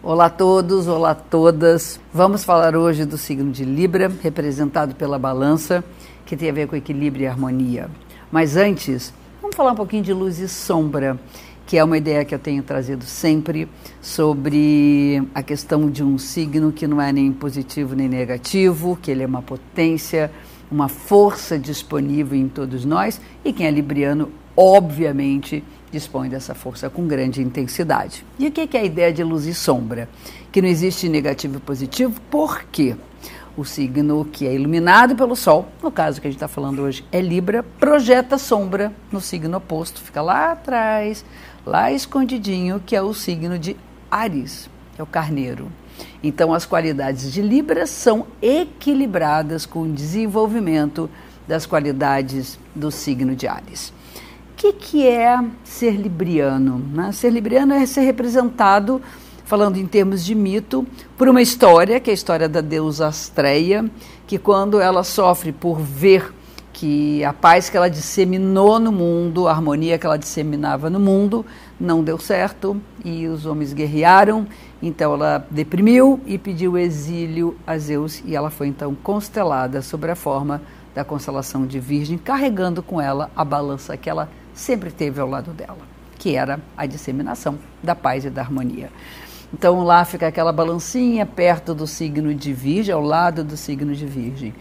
[0.00, 1.98] Olá a todos, olá a todas.
[2.14, 5.82] Vamos falar hoje do signo de Libra, representado pela balança,
[6.24, 7.90] que tem a ver com equilíbrio e harmonia.
[8.30, 11.18] Mas antes, vamos falar um pouquinho de luz e sombra,
[11.66, 13.68] que é uma ideia que eu tenho trazido sempre
[14.00, 19.24] sobre a questão de um signo que não é nem positivo nem negativo, que ele
[19.24, 20.30] é uma potência,
[20.70, 27.06] uma força disponível em todos nós e quem é libriano, obviamente, dispõe dessa força com
[27.06, 28.24] grande intensidade.
[28.38, 30.08] E o que é a ideia de luz e sombra?
[30.52, 32.96] Que não existe negativo e positivo, por quê?
[33.56, 37.04] O signo que é iluminado pelo Sol, no caso que a gente está falando hoje
[37.10, 41.24] é Libra, projeta sombra no signo oposto, fica lá atrás,
[41.66, 43.76] lá escondidinho, que é o signo de
[44.08, 45.72] Ares, que é o carneiro.
[46.22, 51.10] Então, as qualidades de Libra são equilibradas com o desenvolvimento
[51.48, 53.92] das qualidades do signo de Ares
[54.58, 56.84] que, que é ser libriano?
[56.92, 57.12] Né?
[57.12, 59.00] Ser libriano é ser representado,
[59.44, 60.84] falando em termos de mito,
[61.16, 63.88] por uma história, que é a história da deusa Astreia,
[64.26, 66.34] que quando ela sofre por ver
[66.72, 71.46] que a paz que ela disseminou no mundo, a harmonia que ela disseminava no mundo,
[71.78, 74.46] não deu certo e os homens guerrearam.
[74.82, 80.14] Então ela deprimiu e pediu exílio a Zeus e ela foi então constelada sob a
[80.14, 80.60] forma
[80.94, 84.28] da constelação de Virgem, carregando com ela a balança que ela
[84.58, 85.78] sempre teve ao lado dela,
[86.18, 88.90] que era a disseminação da paz e da harmonia.
[89.52, 94.04] Então lá fica aquela balancinha perto do signo de Virgem, ao lado do signo de
[94.04, 94.52] Virgem.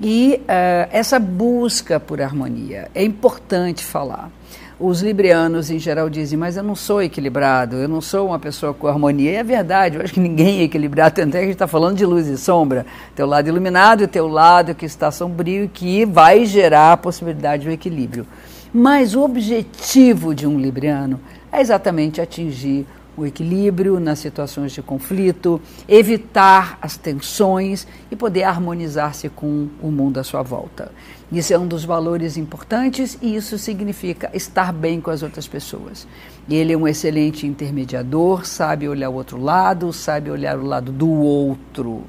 [0.00, 4.30] E uh, essa busca por harmonia é importante falar.
[4.78, 8.72] Os librianos em geral dizem, mas eu não sou equilibrado, eu não sou uma pessoa
[8.72, 9.32] com harmonia.
[9.32, 11.66] E é verdade, eu acho que ninguém é equilibrado, tanto é que a gente está
[11.66, 12.86] falando de luz e sombra.
[13.14, 17.68] Teu lado iluminado e teu lado que está sombrio, que vai gerar a possibilidade de
[17.68, 18.26] um equilíbrio.
[18.72, 25.60] Mas o objetivo de um libriano é exatamente atingir o equilíbrio nas situações de conflito,
[25.88, 30.92] evitar as tensões e poder harmonizar-se com o mundo à sua volta.
[31.30, 36.06] Isso é um dos valores importantes e isso significa estar bem com as outras pessoas.
[36.48, 41.10] Ele é um excelente intermediador, sabe olhar o outro lado, sabe olhar o lado do
[41.10, 42.04] outro.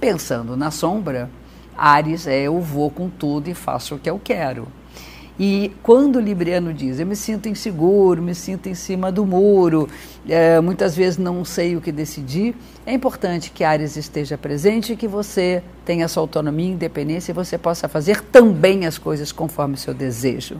[0.00, 1.30] Pensando na sombra,
[1.76, 4.66] Ares é eu vou com tudo e faço o que eu quero.
[5.40, 9.88] E quando o libriano diz, eu me sinto inseguro, me sinto em cima do muro,
[10.28, 12.54] é, muitas vezes não sei o que decidir,
[12.84, 17.34] é importante que Ares esteja presente e que você tenha sua autonomia e independência e
[17.34, 20.58] você possa fazer também as coisas conforme o seu desejo.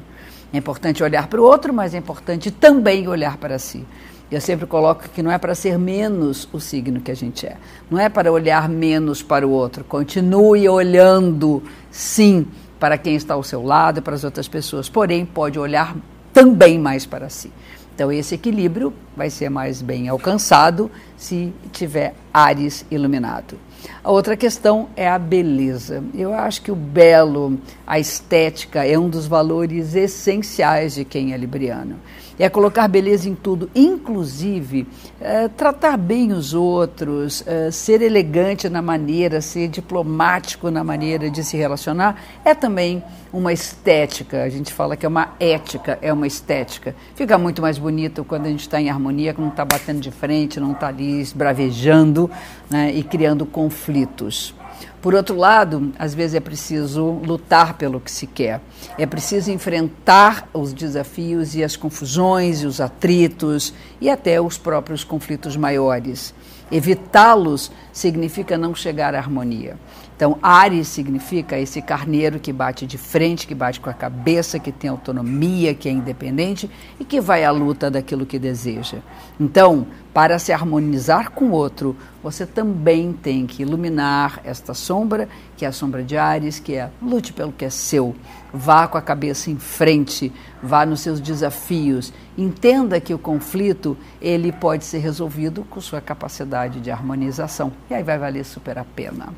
[0.52, 3.84] É importante olhar para o outro, mas é importante também olhar para si.
[4.30, 7.58] Eu sempre coloco que não é para ser menos o signo que a gente é.
[7.90, 9.84] Não é para olhar menos para o outro.
[9.84, 12.46] Continue olhando, sim,
[12.82, 15.94] para quem está ao seu lado e para as outras pessoas, porém pode olhar
[16.34, 17.52] também mais para si.
[17.94, 23.58] Então, esse equilíbrio vai ser mais bem alcançado se tiver Ares iluminado.
[24.02, 26.02] A outra questão é a beleza.
[26.14, 31.36] Eu acho que o belo, a estética, é um dos valores essenciais de quem é
[31.36, 31.96] libriano
[32.44, 34.86] é colocar beleza em tudo, inclusive
[35.20, 41.44] é, tratar bem os outros, é, ser elegante na maneira, ser diplomático na maneira de
[41.44, 43.02] se relacionar, é também
[43.32, 44.42] uma estética.
[44.42, 46.94] A gente fala que é uma ética, é uma estética.
[47.14, 49.01] Fica muito mais bonito quando a gente está em harmonia,
[49.34, 52.30] que não está batendo de frente, não está ali esbravejando
[52.70, 54.54] né, e criando conflitos.
[55.00, 58.60] Por outro lado, às vezes é preciso lutar pelo que se quer.
[58.96, 65.02] É preciso enfrentar os desafios e as confusões e os atritos e até os próprios
[65.02, 66.32] conflitos maiores.
[66.72, 69.76] Evitá-los significa não chegar à harmonia.
[70.16, 74.72] Então, Ares significa esse carneiro que bate de frente, que bate com a cabeça, que
[74.72, 78.98] tem autonomia, que é independente e que vai à luta daquilo que deseja.
[79.38, 85.64] Então, para se harmonizar com o outro, você também tem que iluminar esta sombra, que
[85.64, 88.14] é a sombra de Ares, que é lute pelo que é seu.
[88.52, 90.30] Vá com a cabeça em frente,
[90.62, 92.12] vá nos seus desafios.
[92.36, 97.72] Entenda que o conflito ele pode ser resolvido com sua capacidade de harmonização.
[97.88, 99.30] E aí vai valer super a pena.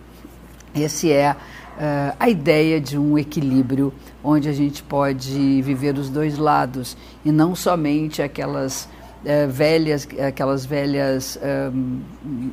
[0.74, 3.94] Essa é uh, a ideia de um equilíbrio
[4.24, 8.88] onde a gente pode viver os dois lados e não somente aquelas
[9.24, 11.38] uh, velhas, aquelas velhas
[11.72, 12.00] um,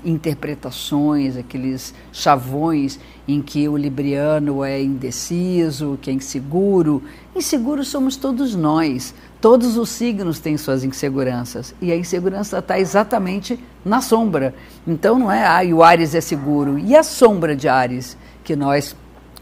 [0.04, 7.04] interpretações, aqueles chavões em que o libriano é indeciso, que é inseguro.
[7.36, 9.14] Inseguro somos todos nós.
[9.40, 14.54] Todos os signos têm suas inseguranças e a insegurança está exatamente na sombra.
[14.86, 16.78] Então não é, ah, o Ares é seguro.
[16.78, 18.96] E a sombra de Ares, que nós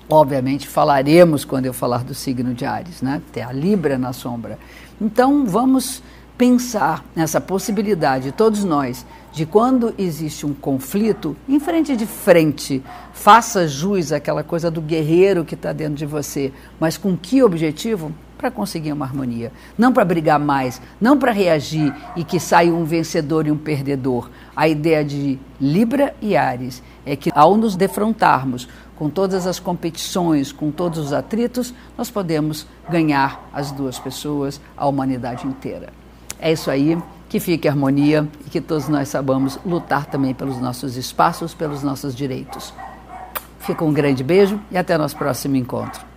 [0.10, 3.22] obviamente falaremos quando eu falar do signo de Ares, né?
[3.32, 4.58] Tem a Libra na sombra.
[5.00, 6.02] Então vamos
[6.40, 12.82] pensar nessa possibilidade, todos nós, de quando existe um conflito, em frente de frente,
[13.12, 18.14] faça jus àquela coisa do guerreiro que está dentro de você, mas com que objetivo?
[18.38, 19.52] Para conseguir uma harmonia.
[19.78, 24.30] Não para brigar mais, não para reagir e que saia um vencedor e um perdedor.
[24.56, 28.66] A ideia de Libra e Ares é que, ao nos defrontarmos
[28.96, 34.88] com todas as competições, com todos os atritos, nós podemos ganhar as duas pessoas, a
[34.88, 35.99] humanidade inteira.
[36.40, 36.98] É isso aí.
[37.28, 42.16] Que fique harmonia e que todos nós sabamos lutar também pelos nossos espaços, pelos nossos
[42.16, 42.74] direitos.
[43.60, 46.09] Fica um grande beijo e até nosso próximo encontro.